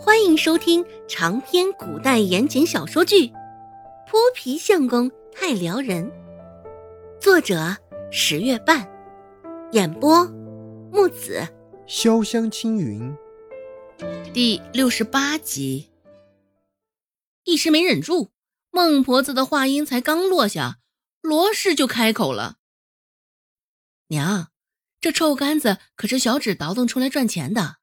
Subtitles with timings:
[0.00, 3.26] 欢迎收听长篇古代言情小说剧
[4.06, 6.04] 《泼皮相公太撩人》，
[7.20, 7.76] 作者
[8.12, 8.88] 十月半，
[9.72, 10.24] 演播
[10.92, 11.42] 木子
[11.88, 13.12] 潇湘青云，
[14.32, 15.90] 第六十八集。
[17.42, 18.28] 一时没忍住，
[18.70, 20.78] 孟婆子的话音才刚落下，
[21.20, 22.58] 罗氏就开口了
[24.08, 24.52] ：“娘，
[25.00, 27.78] 这臭干子可是小指倒腾出来赚钱的。”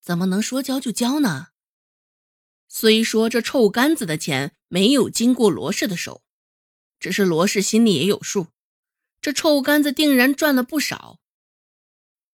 [0.00, 1.48] 怎么能说交就交呢？
[2.68, 6.22] 虽说这臭干子的钱没有经过罗氏的手，
[6.98, 8.46] 只是罗氏心里也有数，
[9.20, 11.18] 这臭干子定然赚了不少。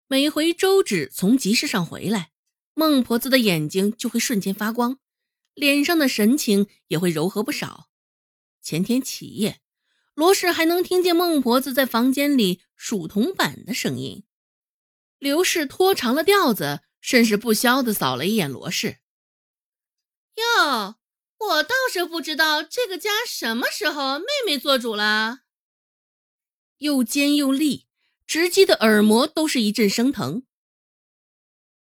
[0.07, 2.31] 每回周芷从集市上回来，
[2.73, 4.99] 孟婆子的眼睛就会瞬间发光，
[5.53, 7.89] 脸上的神情也会柔和不少。
[8.61, 9.61] 前天起夜，
[10.13, 14.23] 罗氏还能听见孟婆子在房间里数铜板的声音。
[15.17, 16.81] 刘氏拖长了调子。
[17.05, 18.97] 甚是不消的扫了一眼罗氏。
[20.33, 20.95] 哟，
[21.37, 25.41] 我倒是不知道这个家什么时候妹妹做主了。
[26.79, 27.85] 又尖又利，
[28.25, 30.47] 直击的耳膜都是一阵生疼。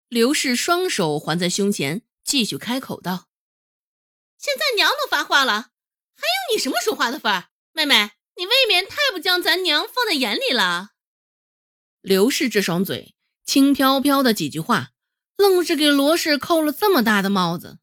[0.08, 3.30] 刘氏双手环在胸前，继续开口道
[4.36, 5.70] ：“现在娘都发话了，
[6.14, 7.48] 还有你什么说话的份儿？
[7.72, 10.90] 妹妹，你未免太不将咱娘放在眼里了。”
[12.02, 13.16] 刘氏这双嘴，
[13.46, 14.90] 轻飘飘的几句话。
[15.36, 17.78] 愣是给罗氏扣了这么大的帽子。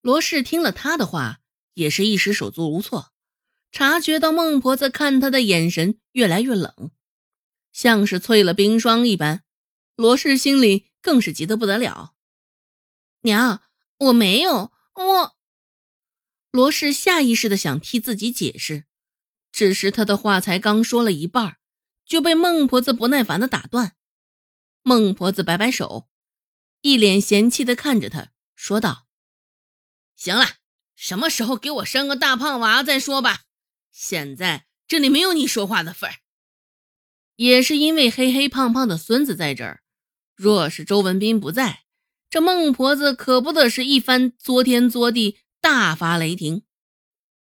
[0.00, 1.40] 罗氏听了他的话，
[1.74, 3.12] 也是一时手足无措，
[3.70, 6.90] 察觉到孟婆子看他的眼神越来越冷，
[7.72, 9.44] 像是淬了冰霜一般。
[9.96, 12.14] 罗氏心里更是急得不得了。
[13.22, 13.62] 娘，
[13.98, 15.36] 我没有，我……
[16.50, 18.84] 罗氏下意识的想替自己解释，
[19.52, 21.56] 只是他的话才刚说了一半，
[22.04, 23.96] 就被孟婆子不耐烦的打断。
[24.82, 26.08] 孟婆子摆摆手。
[26.82, 29.06] 一脸嫌弃的看着他，说道
[30.16, 30.56] ：“行了，
[30.96, 33.42] 什么时候给我生个大胖娃再说吧。
[33.92, 36.16] 现在这里没有你说话的份儿。
[37.36, 39.82] 也是因为黑黑胖胖的孙子在这儿，
[40.34, 41.84] 若是周文斌不在，
[42.28, 46.64] 这孟婆子可不得是一番作天作地，大发雷霆。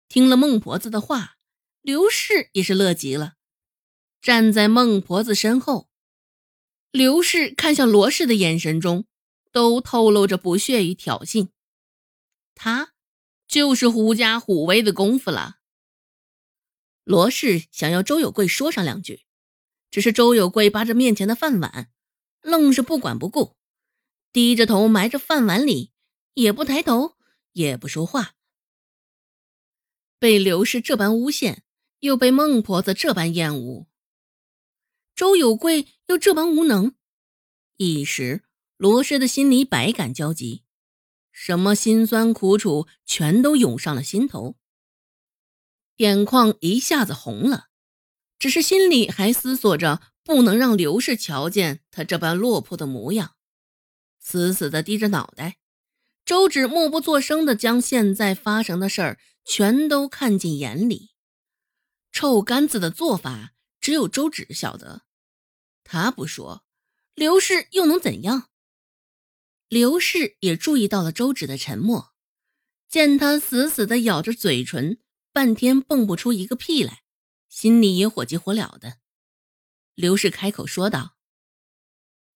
[0.09, 1.37] 听了孟婆子的话，
[1.83, 3.35] 刘氏也是乐极了，
[4.23, 5.91] 站在孟婆子身后。
[6.91, 9.05] 刘氏看向罗氏的眼神中。
[9.51, 11.49] 都透露着不屑与挑衅，
[12.55, 12.93] 他
[13.47, 15.59] 就是狐假虎威的功夫了。
[17.05, 19.25] 罗氏想要周有贵说上两句，
[19.91, 21.91] 只是周有贵扒着面前的饭碗，
[22.43, 23.57] 愣是不管不顾，
[24.33, 25.93] 低着头埋着饭碗里，
[26.35, 27.17] 也不抬头，
[27.53, 28.35] 也不说话。
[30.19, 31.65] 被刘氏这般诬陷，
[32.01, 33.87] 又被孟婆子这般厌恶，
[35.15, 36.95] 周有贵又这般无能，
[37.77, 38.45] 一时。
[38.79, 40.63] 罗氏的心里百感交集，
[41.33, 44.55] 什么辛酸苦楚全都涌上了心头，
[45.97, 47.71] 眼眶一下子红了，
[48.39, 53.35] 只是心里还思索着不能让刘氏瞧见他这般落魄的模样，
[54.21, 55.59] 死死的低着脑袋。
[56.25, 61.11] 周芷默不作声的将现在发生的事儿全都看进眼里，
[62.13, 65.03] 臭干子的做法只有周芷晓得，
[65.83, 66.65] 他不说，
[67.17, 68.51] 刘氏又能怎样？
[69.69, 72.15] 刘氏也注意到了周芷的沉默，
[72.89, 74.99] 见他死死的咬着嘴唇，
[75.31, 77.03] 半天蹦不出一个屁来，
[77.51, 78.99] 心里也火急火燎的。
[79.95, 81.17] 刘氏开口说道：“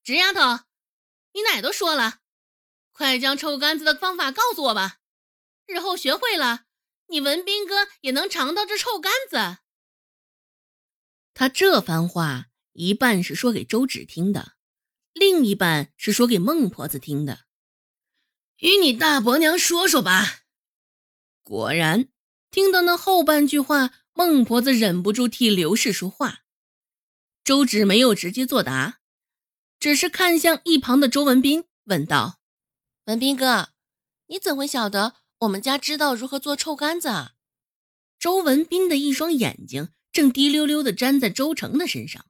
[0.05, 0.65] 直丫头，
[1.33, 2.19] 你奶都说了，
[2.91, 4.99] 快将臭干子的方法告诉我吧，
[5.65, 6.67] 日后学会了，
[7.07, 9.63] 你文斌哥也能尝到这臭干子。”
[11.33, 14.52] 他这番话一半是说给周芷听的。
[15.13, 17.41] 另一半是说给孟婆子听的，
[18.59, 20.41] 与你大伯娘说说吧。
[21.43, 22.09] 果然，
[22.51, 26.41] 听到那后半句话，孟婆子忍不住替刘氏说话。
[27.45, 29.01] 周芷没有直接作答，
[29.81, 32.39] 只是看向一旁的周文斌，问道
[33.07, 33.71] ：“文斌哥，
[34.29, 37.33] 你怎会晓得我们家知道如何做臭干子？”
[38.19, 42.25] 周文斌的一双眼睛正滴溜溜地粘在周成的身上。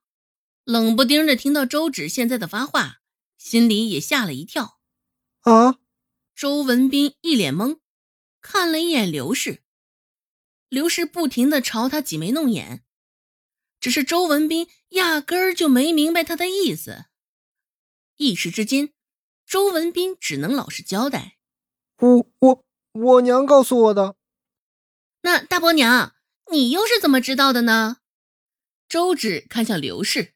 [0.65, 3.01] 冷不丁的听到周芷现在的发话，
[3.37, 4.79] 心里也吓了一跳。
[5.41, 5.79] 啊！
[6.35, 7.81] 周文斌一脸懵，
[8.41, 9.63] 看了一眼刘氏，
[10.69, 12.85] 刘氏不停的朝他挤眉弄眼，
[13.81, 17.07] 只是周文斌压根儿就没明白他的意思。
[18.17, 18.93] 一时之间，
[19.45, 21.39] 周文斌只能老实交代
[21.99, 24.17] ：“我我我娘告诉我的。”
[25.23, 26.15] 那大伯娘，
[26.53, 27.99] 你又是怎么知道的呢？
[28.89, 30.35] 周芷看向刘氏。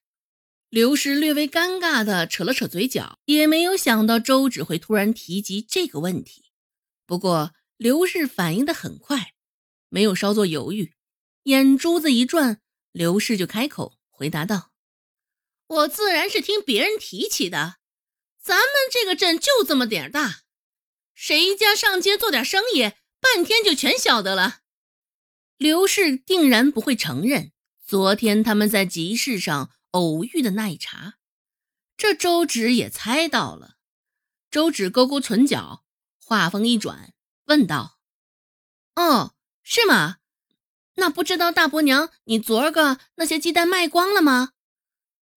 [0.69, 6.47] 刘氏略微尴尬的扯了扯嘴角，也没有想到周芷会突然提及这个问题。
[7.07, 9.35] 不过刘氏反应的很快，
[9.89, 10.95] 没有稍作犹豫，
[11.45, 12.61] 眼珠子一转，
[12.91, 14.73] 刘氏就开口回答道
[15.69, 17.77] ：“我自然是听别人提起的。
[18.43, 20.41] 咱们这个镇就这么点大，
[21.15, 24.61] 谁家上街做点生意，半天就全晓得了。”
[25.59, 27.53] 刘氏定然不会承认
[27.87, 31.15] 昨天他们在集市上偶遇的那一茬，
[31.97, 33.77] 这周芷也猜到了。
[34.51, 35.85] 周芷勾勾唇角，
[36.23, 37.15] 话锋一转，
[37.47, 37.99] 问道
[38.95, 40.19] ：“哦，是吗？
[40.97, 44.51] 那不知道大伯娘，你昨儿个那些鸡蛋卖光了吗？”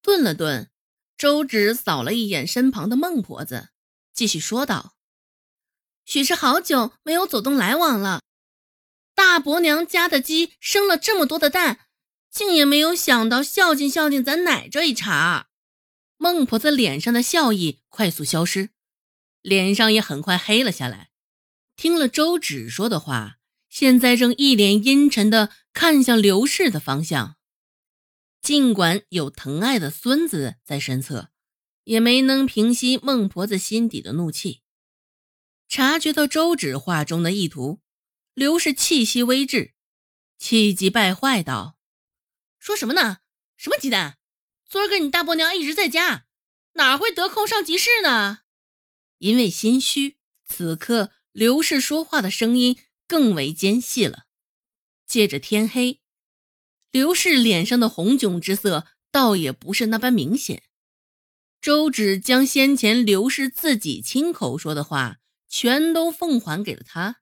[0.03, 0.69] 顿了顿，
[1.17, 3.69] 周芷扫了一眼身旁的孟婆子，
[4.13, 4.97] 继续说道
[6.03, 8.21] ：“许是好久没有走动来往了。”
[9.15, 11.87] 大伯娘家的鸡生了这么多的蛋，
[12.31, 15.49] 竟也没有想到孝敬孝敬咱奶这一茬。
[16.17, 18.69] 孟婆子脸上的笑意快速消失，
[19.41, 21.09] 脸上也很快黑了下来。
[21.75, 23.37] 听了周芷说的话，
[23.69, 27.37] 现在正一脸阴沉的看向刘氏的方向。
[28.41, 31.29] 尽管有疼爱的孙子在身侧，
[31.85, 34.61] 也没能平息孟婆子心底的怒气。
[35.67, 37.79] 察觉到周芷话中的意图。
[38.33, 39.73] 刘氏气息微滞，
[40.37, 41.77] 气急败坏道
[42.59, 43.19] ：“说什么呢？
[43.57, 44.17] 什么鸡蛋？
[44.67, 46.25] 昨儿个你大伯娘一直在家，
[46.73, 48.41] 哪会得空上集市呢？”
[49.17, 52.77] 因为心虚，此刻刘氏说话的声音
[53.07, 54.25] 更为尖细了。
[55.07, 56.01] 借着天黑，
[56.91, 60.63] 刘氏脸上的红肿之色倒也不是那般明显。
[61.59, 65.17] 周芷将先前刘氏自己亲口说的话
[65.49, 67.17] 全都奉还给了他。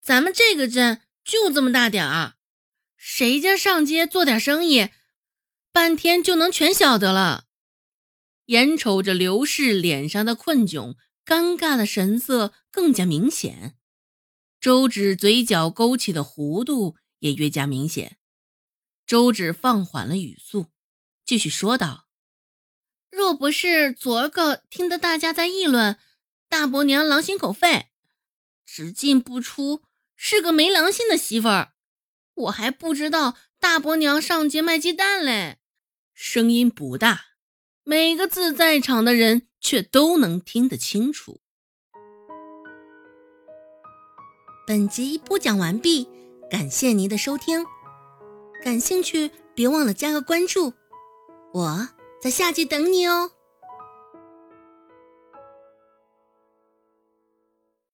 [0.00, 2.34] 咱们这个镇就这么大点儿，
[3.04, 4.90] 谁家上街做点生意，
[5.72, 7.46] 半天就能全晓得了。
[8.44, 10.94] 眼瞅着刘氏脸上的困窘、
[11.26, 13.76] 尴尬的神色更加明显，
[14.60, 18.18] 周芷嘴角勾起的弧度也越加明显。
[19.04, 20.68] 周芷放缓了语速，
[21.24, 22.06] 继续说道
[23.10, 25.98] ：“若不是昨儿个听得大家在议论
[26.48, 27.88] 大伯娘狼心狗肺，
[28.64, 29.82] 只进不出。”
[30.14, 31.72] 是个没良心的媳妇儿，
[32.34, 35.58] 我还不知道大伯娘上街卖鸡蛋嘞。
[36.14, 37.20] 声音不大，
[37.84, 41.40] 每个字在场的人却都能听得清楚。
[44.66, 46.08] 本集播讲完毕，
[46.50, 47.66] 感谢您的收听。
[48.62, 50.72] 感兴趣别忘了加个关注，
[51.52, 51.88] 我
[52.20, 53.32] 在下集等你哦。